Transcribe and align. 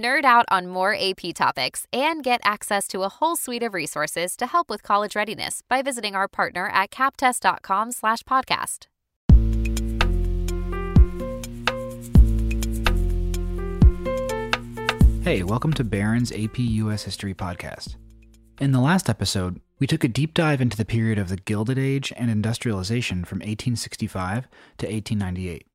Nerd 0.00 0.24
out 0.24 0.46
on 0.50 0.68
more 0.68 0.94
AP 0.94 1.34
topics 1.34 1.84
and 1.92 2.22
get 2.22 2.40
access 2.44 2.86
to 2.88 3.02
a 3.02 3.08
whole 3.08 3.34
suite 3.34 3.62
of 3.62 3.74
resources 3.74 4.36
to 4.36 4.46
help 4.46 4.70
with 4.70 4.82
college 4.82 5.16
readiness 5.16 5.62
by 5.68 5.82
visiting 5.82 6.14
our 6.14 6.28
partner 6.28 6.68
at 6.68 6.90
kaptest.com 6.90 7.92
slash 7.92 8.22
podcast. 8.22 8.86
Hey, 15.24 15.42
welcome 15.42 15.72
to 15.74 15.84
Barron's 15.84 16.32
AP 16.32 16.58
US 16.58 17.02
History 17.02 17.34
Podcast. 17.34 17.96
In 18.60 18.72
the 18.72 18.80
last 18.80 19.10
episode, 19.10 19.60
we 19.78 19.86
took 19.86 20.04
a 20.04 20.08
deep 20.08 20.32
dive 20.32 20.60
into 20.60 20.76
the 20.76 20.84
period 20.84 21.18
of 21.18 21.28
the 21.28 21.36
Gilded 21.36 21.78
Age 21.78 22.12
and 22.16 22.30
industrialization 22.30 23.24
from 23.24 23.38
1865 23.38 24.48
to 24.78 24.86
1898. 24.86 25.66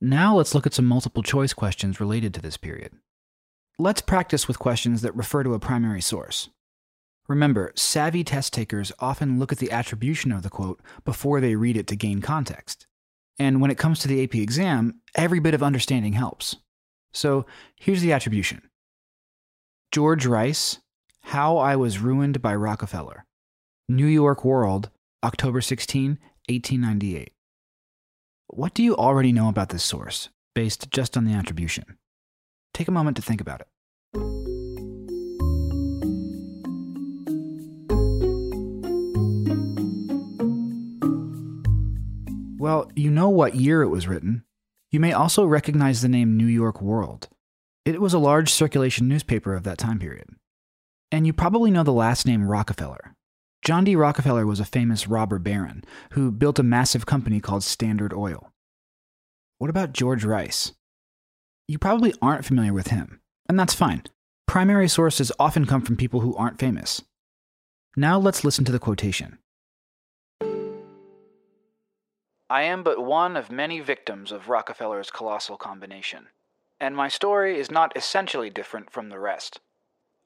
Now 0.00 0.34
let's 0.36 0.54
look 0.54 0.66
at 0.66 0.74
some 0.74 0.84
multiple 0.84 1.22
choice 1.22 1.52
questions 1.52 2.00
related 2.00 2.34
to 2.34 2.42
this 2.42 2.56
period. 2.56 2.92
Let's 3.78 4.02
practice 4.02 4.46
with 4.46 4.58
questions 4.58 5.00
that 5.00 5.16
refer 5.16 5.42
to 5.42 5.54
a 5.54 5.58
primary 5.58 6.02
source. 6.02 6.50
Remember, 7.26 7.72
savvy 7.74 8.22
test 8.22 8.52
takers 8.52 8.92
often 8.98 9.38
look 9.38 9.50
at 9.50 9.58
the 9.58 9.70
attribution 9.70 10.30
of 10.30 10.42
the 10.42 10.50
quote 10.50 10.80
before 11.04 11.40
they 11.40 11.56
read 11.56 11.78
it 11.78 11.86
to 11.86 11.96
gain 11.96 12.20
context. 12.20 12.86
And 13.38 13.62
when 13.62 13.70
it 13.70 13.78
comes 13.78 14.00
to 14.00 14.08
the 14.08 14.22
AP 14.22 14.34
exam, 14.34 15.00
every 15.14 15.40
bit 15.40 15.54
of 15.54 15.62
understanding 15.62 16.12
helps. 16.12 16.56
So 17.14 17.46
here's 17.76 18.02
the 18.02 18.12
attribution 18.12 18.60
George 19.90 20.26
Rice, 20.26 20.78
How 21.22 21.56
I 21.56 21.76
Was 21.76 21.98
Ruined 21.98 22.42
by 22.42 22.54
Rockefeller. 22.54 23.24
New 23.88 24.06
York 24.06 24.44
World, 24.44 24.90
October 25.24 25.62
16, 25.62 26.18
1898. 26.48 27.32
What 28.48 28.74
do 28.74 28.82
you 28.82 28.94
already 28.94 29.32
know 29.32 29.48
about 29.48 29.70
this 29.70 29.82
source, 29.82 30.28
based 30.54 30.90
just 30.90 31.16
on 31.16 31.24
the 31.24 31.32
attribution? 31.32 31.96
Take 32.74 32.88
a 32.88 32.92
moment 32.92 33.16
to 33.16 33.22
think 33.22 33.40
about 33.40 33.60
it. 33.60 33.68
Well, 42.58 42.90
you 42.94 43.10
know 43.10 43.28
what 43.28 43.56
year 43.56 43.82
it 43.82 43.88
was 43.88 44.06
written. 44.06 44.44
You 44.90 45.00
may 45.00 45.12
also 45.12 45.44
recognize 45.44 46.00
the 46.00 46.08
name 46.08 46.36
New 46.36 46.46
York 46.46 46.80
World. 46.80 47.28
It 47.84 48.00
was 48.00 48.14
a 48.14 48.18
large 48.18 48.52
circulation 48.52 49.08
newspaper 49.08 49.54
of 49.54 49.64
that 49.64 49.78
time 49.78 49.98
period. 49.98 50.28
And 51.10 51.26
you 51.26 51.32
probably 51.32 51.70
know 51.70 51.82
the 51.82 51.92
last 51.92 52.24
name 52.24 52.48
Rockefeller. 52.48 53.14
John 53.62 53.84
D. 53.84 53.96
Rockefeller 53.96 54.46
was 54.46 54.60
a 54.60 54.64
famous 54.64 55.08
robber 55.08 55.38
baron 55.38 55.84
who 56.12 56.30
built 56.30 56.58
a 56.58 56.62
massive 56.62 57.04
company 57.04 57.40
called 57.40 57.64
Standard 57.64 58.12
Oil. 58.12 58.52
What 59.58 59.70
about 59.70 59.92
George 59.92 60.24
Rice? 60.24 60.72
You 61.72 61.78
probably 61.78 62.12
aren't 62.20 62.44
familiar 62.44 62.74
with 62.74 62.88
him, 62.88 63.22
and 63.48 63.58
that's 63.58 63.72
fine. 63.72 64.02
Primary 64.46 64.88
sources 64.88 65.32
often 65.38 65.64
come 65.64 65.80
from 65.80 65.96
people 65.96 66.20
who 66.20 66.36
aren't 66.36 66.58
famous. 66.58 67.00
Now 67.96 68.18
let's 68.18 68.44
listen 68.44 68.66
to 68.66 68.72
the 68.72 68.78
quotation. 68.78 69.38
I 72.50 72.64
am 72.64 72.82
but 72.82 73.02
one 73.02 73.38
of 73.38 73.50
many 73.50 73.80
victims 73.80 74.32
of 74.32 74.50
Rockefeller's 74.50 75.10
colossal 75.10 75.56
combination, 75.56 76.26
and 76.78 76.94
my 76.94 77.08
story 77.08 77.58
is 77.58 77.70
not 77.70 77.96
essentially 77.96 78.50
different 78.50 78.90
from 78.90 79.08
the 79.08 79.18
rest. 79.18 79.58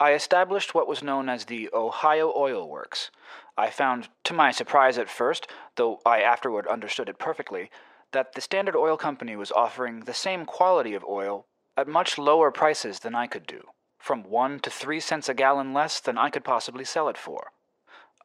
I 0.00 0.14
established 0.14 0.74
what 0.74 0.88
was 0.88 1.02
known 1.02 1.28
as 1.28 1.44
the 1.44 1.68
Ohio 1.74 2.32
Oil 2.34 2.66
Works. 2.66 3.10
I 3.54 3.68
found, 3.68 4.08
to 4.24 4.32
my 4.32 4.50
surprise 4.50 4.96
at 4.96 5.10
first, 5.10 5.46
though 5.76 6.00
I 6.06 6.22
afterward 6.22 6.66
understood 6.68 7.10
it 7.10 7.18
perfectly, 7.18 7.70
that 8.14 8.32
the 8.32 8.40
Standard 8.40 8.76
Oil 8.76 8.96
Company 8.96 9.36
was 9.36 9.52
offering 9.52 10.00
the 10.00 10.14
same 10.14 10.46
quality 10.46 10.94
of 10.94 11.04
oil 11.04 11.46
at 11.76 11.88
much 11.88 12.16
lower 12.16 12.50
prices 12.50 13.00
than 13.00 13.14
I 13.14 13.26
could 13.26 13.46
do, 13.46 13.64
from 13.98 14.22
one 14.22 14.60
to 14.60 14.70
three 14.70 15.00
cents 15.00 15.28
a 15.28 15.34
gallon 15.34 15.74
less 15.74 16.00
than 16.00 16.16
I 16.16 16.30
could 16.30 16.44
possibly 16.44 16.84
sell 16.84 17.08
it 17.08 17.18
for. 17.18 17.48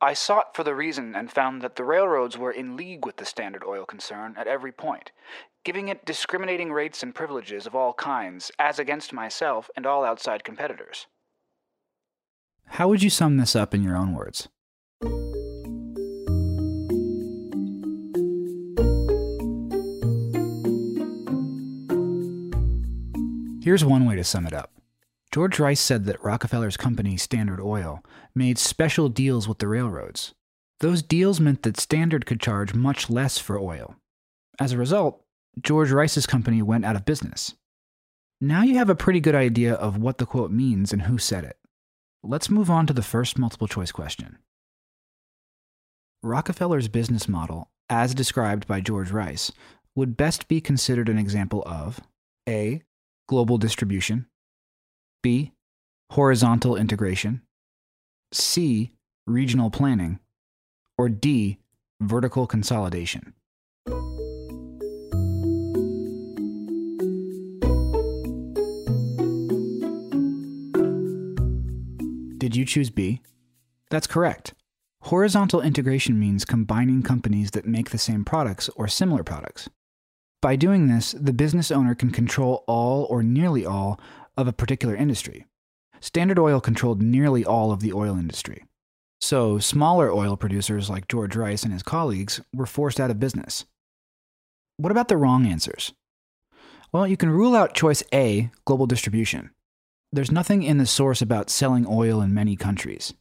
I 0.00 0.12
sought 0.12 0.54
for 0.54 0.62
the 0.62 0.74
reason 0.74 1.16
and 1.16 1.32
found 1.32 1.62
that 1.62 1.76
the 1.76 1.84
railroads 1.84 2.38
were 2.38 2.52
in 2.52 2.76
league 2.76 3.04
with 3.04 3.16
the 3.16 3.24
Standard 3.24 3.64
Oil 3.64 3.84
concern 3.84 4.34
at 4.36 4.46
every 4.46 4.70
point, 4.70 5.10
giving 5.64 5.88
it 5.88 6.04
discriminating 6.04 6.70
rates 6.70 7.02
and 7.02 7.14
privileges 7.14 7.66
of 7.66 7.74
all 7.74 7.94
kinds 7.94 8.52
as 8.58 8.78
against 8.78 9.12
myself 9.12 9.70
and 9.74 9.86
all 9.86 10.04
outside 10.04 10.44
competitors. 10.44 11.06
How 12.66 12.88
would 12.88 13.02
you 13.02 13.10
sum 13.10 13.38
this 13.38 13.56
up 13.56 13.74
in 13.74 13.82
your 13.82 13.96
own 13.96 14.14
words? 14.14 14.48
Here's 23.68 23.84
one 23.84 24.06
way 24.06 24.16
to 24.16 24.24
sum 24.24 24.46
it 24.46 24.54
up. 24.54 24.72
George 25.30 25.60
Rice 25.60 25.82
said 25.82 26.06
that 26.06 26.24
Rockefeller's 26.24 26.78
company, 26.78 27.18
Standard 27.18 27.60
Oil, 27.60 28.02
made 28.34 28.56
special 28.56 29.10
deals 29.10 29.46
with 29.46 29.58
the 29.58 29.68
railroads. 29.68 30.32
Those 30.80 31.02
deals 31.02 31.38
meant 31.38 31.64
that 31.64 31.78
Standard 31.78 32.24
could 32.24 32.40
charge 32.40 32.72
much 32.72 33.10
less 33.10 33.36
for 33.36 33.58
oil. 33.58 33.96
As 34.58 34.72
a 34.72 34.78
result, 34.78 35.22
George 35.60 35.90
Rice's 35.90 36.24
company 36.24 36.62
went 36.62 36.86
out 36.86 36.96
of 36.96 37.04
business. 37.04 37.56
Now 38.40 38.62
you 38.62 38.78
have 38.78 38.88
a 38.88 38.94
pretty 38.94 39.20
good 39.20 39.34
idea 39.34 39.74
of 39.74 39.98
what 39.98 40.16
the 40.16 40.24
quote 40.24 40.50
means 40.50 40.90
and 40.90 41.02
who 41.02 41.18
said 41.18 41.44
it. 41.44 41.58
Let's 42.22 42.48
move 42.48 42.70
on 42.70 42.86
to 42.86 42.94
the 42.94 43.02
first 43.02 43.38
multiple 43.38 43.68
choice 43.68 43.92
question. 43.92 44.38
Rockefeller's 46.22 46.88
business 46.88 47.28
model, 47.28 47.68
as 47.90 48.14
described 48.14 48.66
by 48.66 48.80
George 48.80 49.10
Rice, 49.10 49.52
would 49.94 50.16
best 50.16 50.48
be 50.48 50.62
considered 50.62 51.10
an 51.10 51.18
example 51.18 51.62
of 51.66 52.00
A 52.48 52.82
global 53.28 53.58
distribution, 53.58 54.26
B, 55.22 55.52
horizontal 56.10 56.74
integration, 56.74 57.42
C, 58.32 58.92
regional 59.26 59.70
planning, 59.70 60.18
or 60.96 61.08
D, 61.08 61.58
vertical 62.00 62.46
consolidation. 62.46 63.34
Did 72.38 72.56
you 72.56 72.64
choose 72.64 72.88
B? 72.88 73.20
That's 73.90 74.06
correct. 74.06 74.54
Horizontal 75.02 75.60
integration 75.60 76.18
means 76.18 76.44
combining 76.44 77.02
companies 77.02 77.50
that 77.50 77.66
make 77.66 77.90
the 77.90 77.98
same 77.98 78.24
products 78.24 78.70
or 78.74 78.88
similar 78.88 79.22
products. 79.22 79.68
By 80.40 80.54
doing 80.54 80.86
this, 80.86 81.12
the 81.12 81.32
business 81.32 81.72
owner 81.72 81.96
can 81.96 82.10
control 82.10 82.62
all 82.68 83.04
or 83.10 83.24
nearly 83.24 83.66
all 83.66 83.98
of 84.36 84.46
a 84.46 84.52
particular 84.52 84.94
industry. 84.94 85.46
Standard 85.98 86.38
Oil 86.38 86.60
controlled 86.60 87.02
nearly 87.02 87.44
all 87.44 87.72
of 87.72 87.80
the 87.80 87.92
oil 87.92 88.16
industry. 88.16 88.64
So, 89.20 89.58
smaller 89.58 90.12
oil 90.12 90.36
producers 90.36 90.88
like 90.88 91.08
George 91.08 91.34
Rice 91.34 91.64
and 91.64 91.72
his 91.72 91.82
colleagues 91.82 92.40
were 92.54 92.66
forced 92.66 93.00
out 93.00 93.10
of 93.10 93.18
business. 93.18 93.64
What 94.76 94.92
about 94.92 95.08
the 95.08 95.16
wrong 95.16 95.44
answers? 95.44 95.92
Well, 96.92 97.08
you 97.08 97.16
can 97.16 97.30
rule 97.30 97.56
out 97.56 97.74
choice 97.74 98.04
A, 98.14 98.52
global 98.64 98.86
distribution. 98.86 99.50
There's 100.12 100.30
nothing 100.30 100.62
in 100.62 100.78
the 100.78 100.86
source 100.86 101.20
about 101.20 101.50
selling 101.50 101.84
oil 101.84 102.20
in 102.20 102.32
many 102.32 102.54
countries. 102.54 103.12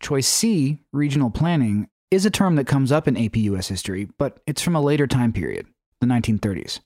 Choice 0.00 0.26
C, 0.26 0.80
regional 0.92 1.30
planning, 1.30 1.88
is 2.10 2.26
a 2.26 2.30
term 2.30 2.56
that 2.56 2.66
comes 2.66 2.90
up 2.90 3.06
in 3.06 3.16
AP 3.16 3.36
US 3.36 3.68
history, 3.68 4.08
but 4.18 4.40
it's 4.44 4.60
from 4.60 4.74
a 4.74 4.80
later 4.80 5.06
time 5.06 5.32
period 5.32 5.68
the 6.06 6.14
1930s. 6.14 6.80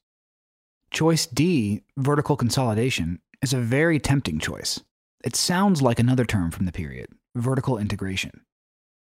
Choice 0.90 1.26
D, 1.26 1.82
vertical 1.96 2.36
consolidation, 2.36 3.20
is 3.42 3.52
a 3.52 3.58
very 3.58 3.98
tempting 3.98 4.38
choice. 4.38 4.80
It 5.24 5.36
sounds 5.36 5.82
like 5.82 5.98
another 5.98 6.24
term 6.24 6.50
from 6.50 6.66
the 6.66 6.72
period, 6.72 7.08
vertical 7.34 7.76
integration. 7.76 8.40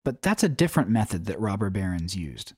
But 0.04 0.22
that's 0.22 0.44
a 0.44 0.50
different 0.50 0.90
method 0.90 1.26
that 1.26 1.40
robber 1.40 1.70
barons 1.70 2.16
used. 2.16 2.54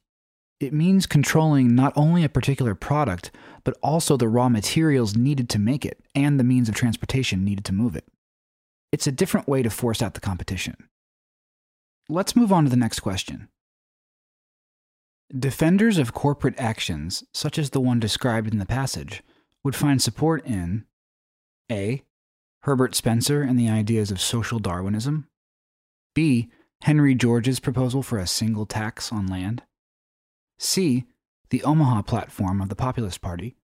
It 0.59 0.73
means 0.73 1.05
controlling 1.05 1.75
not 1.75 1.93
only 1.95 2.23
a 2.23 2.29
particular 2.29 2.73
product, 2.73 3.31
but 3.63 3.77
also 3.81 4.15
the 4.15 4.29
raw 4.29 4.49
materials 4.49 5.15
needed 5.15 5.49
to 5.49 5.59
make 5.59 5.85
it 5.85 5.99
and 6.15 6.39
the 6.39 6.43
means 6.43 6.69
of 6.69 6.75
transportation 6.75 7.43
needed 7.43 7.65
to 7.65 7.73
move 7.73 7.95
it. 7.95 8.07
It's 8.91 9.07
a 9.07 9.11
different 9.11 9.47
way 9.47 9.63
to 9.63 9.69
force 9.69 10.01
out 10.01 10.13
the 10.13 10.21
competition. 10.21 10.75
Let's 12.07 12.35
move 12.35 12.53
on 12.53 12.65
to 12.65 12.69
the 12.69 12.77
next 12.77 12.99
question. 12.99 13.49
Defenders 15.37 15.97
of 15.97 16.13
corporate 16.13 16.53
actions, 16.59 17.23
such 17.33 17.57
as 17.57 17.71
the 17.71 17.81
one 17.81 17.99
described 17.99 18.51
in 18.51 18.59
the 18.59 18.67
passage, 18.67 19.23
would 19.63 19.75
find 19.75 19.99
support 19.99 20.45
in 20.45 20.85
A. 21.71 22.03
Herbert 22.61 22.93
Spencer 22.93 23.41
and 23.41 23.57
the 23.57 23.67
ideas 23.67 24.11
of 24.11 24.21
social 24.21 24.59
Darwinism, 24.59 25.27
B. 26.13 26.51
Henry 26.83 27.15
George's 27.15 27.59
proposal 27.59 28.03
for 28.03 28.19
a 28.19 28.27
single 28.27 28.67
tax 28.67 29.11
on 29.11 29.25
land, 29.25 29.63
C. 30.59 31.05
The 31.49 31.63
Omaha 31.63 32.03
platform 32.03 32.61
of 32.61 32.69
the 32.69 32.75
Populist 32.75 33.21
Party, 33.21 33.55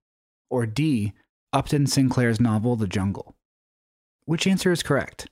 or 0.50 0.66
D. 0.66 1.12
Upton 1.52 1.86
Sinclair's 1.86 2.40
novel 2.40 2.74
The 2.74 2.88
Jungle. 2.88 3.36
Which 4.24 4.46
answer 4.46 4.72
is 4.72 4.82
correct? 4.82 5.29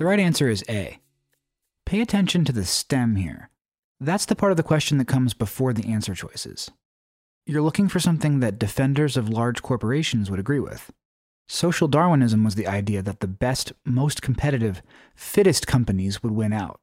The 0.00 0.06
right 0.06 0.18
answer 0.18 0.48
is 0.48 0.64
A. 0.66 0.98
Pay 1.84 2.00
attention 2.00 2.46
to 2.46 2.52
the 2.52 2.64
stem 2.64 3.16
here. 3.16 3.50
That's 4.00 4.24
the 4.24 4.34
part 4.34 4.50
of 4.50 4.56
the 4.56 4.62
question 4.62 4.96
that 4.96 5.08
comes 5.08 5.34
before 5.34 5.74
the 5.74 5.92
answer 5.92 6.14
choices. 6.14 6.70
You're 7.44 7.60
looking 7.60 7.86
for 7.86 8.00
something 8.00 8.40
that 8.40 8.58
defenders 8.58 9.18
of 9.18 9.28
large 9.28 9.60
corporations 9.60 10.30
would 10.30 10.40
agree 10.40 10.58
with. 10.58 10.90
Social 11.50 11.86
Darwinism 11.86 12.42
was 12.44 12.54
the 12.54 12.66
idea 12.66 13.02
that 13.02 13.20
the 13.20 13.28
best, 13.28 13.74
most 13.84 14.22
competitive, 14.22 14.80
fittest 15.14 15.66
companies 15.66 16.22
would 16.22 16.32
win 16.32 16.54
out. 16.54 16.80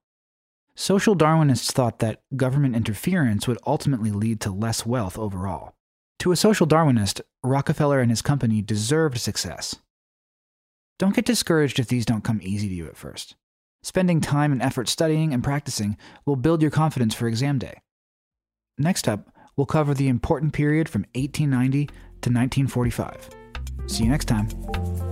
Social 0.75 1.15
Darwinists 1.15 1.71
thought 1.71 1.97
that 1.97 2.21
government 2.35 2.75
interference 2.75 3.47
would 3.47 3.57
ultimately 3.65 4.11
lead 4.11 4.39
to 4.41 4.51
less 4.51 4.85
wealth 4.85 5.17
overall. 5.17 5.73
To 6.19 6.31
a 6.31 6.35
social 6.35 6.67
Darwinist, 6.67 7.21
Rockefeller 7.43 7.99
and 7.99 8.11
his 8.11 8.21
company 8.21 8.61
deserved 8.61 9.17
success. 9.17 9.75
Don't 10.99 11.15
get 11.15 11.25
discouraged 11.25 11.79
if 11.79 11.87
these 11.87 12.05
don't 12.05 12.23
come 12.23 12.39
easy 12.41 12.67
to 12.69 12.73
you 12.73 12.87
at 12.87 12.97
first. 12.97 13.35
Spending 13.83 14.19
time 14.19 14.51
and 14.51 14.61
effort 14.61 14.89
studying 14.89 15.33
and 15.33 15.43
practicing 15.43 15.95
will 16.25 16.35
build 16.35 16.61
your 16.61 16.71
confidence 16.71 17.13
for 17.13 17.27
exam 17.27 17.59
day. 17.59 17.79
Next 18.77 19.07
up, 19.07 19.27
we'll 19.55 19.67
cover 19.67 19.93
the 19.93 20.07
important 20.07 20.53
period 20.53 20.89
from 20.89 21.05
1890 21.13 21.85
to 21.85 22.29
1945. 22.31 23.29
See 23.85 24.03
you 24.03 24.09
next 24.09 24.25
time. 24.25 25.06